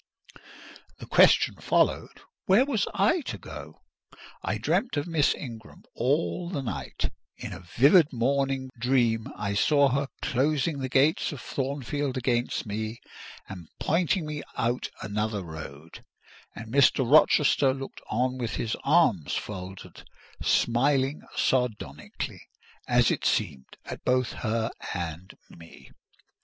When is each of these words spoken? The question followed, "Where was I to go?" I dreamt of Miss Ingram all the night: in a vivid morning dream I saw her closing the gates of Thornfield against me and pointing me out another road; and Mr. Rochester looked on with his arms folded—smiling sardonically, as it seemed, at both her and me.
The 0.97 1.05
question 1.05 1.57
followed, 1.57 2.21
"Where 2.47 2.65
was 2.65 2.87
I 2.91 3.21
to 3.27 3.37
go?" 3.37 3.81
I 4.41 4.57
dreamt 4.57 4.97
of 4.97 5.05
Miss 5.05 5.35
Ingram 5.35 5.83
all 5.93 6.49
the 6.49 6.63
night: 6.63 7.11
in 7.37 7.53
a 7.53 7.59
vivid 7.77 8.11
morning 8.11 8.71
dream 8.79 9.27
I 9.35 9.53
saw 9.53 9.89
her 9.89 10.07
closing 10.23 10.79
the 10.79 10.89
gates 10.89 11.31
of 11.31 11.39
Thornfield 11.39 12.17
against 12.17 12.65
me 12.65 12.99
and 13.47 13.67
pointing 13.79 14.25
me 14.25 14.41
out 14.57 14.89
another 15.03 15.43
road; 15.43 16.03
and 16.55 16.73
Mr. 16.73 17.07
Rochester 17.07 17.71
looked 17.71 18.01
on 18.09 18.39
with 18.39 18.55
his 18.55 18.75
arms 18.83 19.35
folded—smiling 19.35 21.21
sardonically, 21.35 22.41
as 22.87 23.11
it 23.11 23.23
seemed, 23.23 23.77
at 23.85 24.03
both 24.03 24.33
her 24.33 24.71
and 24.95 25.35
me. 25.47 25.91